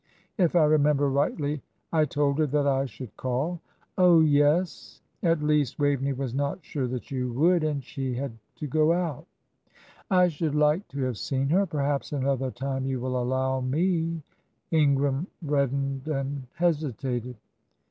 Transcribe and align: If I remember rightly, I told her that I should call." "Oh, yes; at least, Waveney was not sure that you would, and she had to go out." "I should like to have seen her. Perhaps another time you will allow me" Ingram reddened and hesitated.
If 0.39 0.55
I 0.55 0.63
remember 0.65 1.11
rightly, 1.11 1.61
I 1.93 2.05
told 2.05 2.39
her 2.39 2.47
that 2.47 2.65
I 2.65 2.87
should 2.87 3.15
call." 3.17 3.61
"Oh, 3.99 4.21
yes; 4.21 4.99
at 5.21 5.43
least, 5.43 5.77
Waveney 5.77 6.13
was 6.13 6.33
not 6.33 6.57
sure 6.65 6.87
that 6.87 7.11
you 7.11 7.31
would, 7.33 7.63
and 7.63 7.83
she 7.83 8.15
had 8.15 8.31
to 8.55 8.65
go 8.65 8.93
out." 8.93 9.27
"I 10.09 10.27
should 10.29 10.55
like 10.55 10.87
to 10.87 11.01
have 11.03 11.19
seen 11.19 11.49
her. 11.49 11.67
Perhaps 11.67 12.11
another 12.13 12.49
time 12.49 12.87
you 12.87 12.99
will 12.99 13.21
allow 13.21 13.59
me" 13.61 14.23
Ingram 14.71 15.27
reddened 15.43 16.07
and 16.07 16.47
hesitated. 16.55 17.35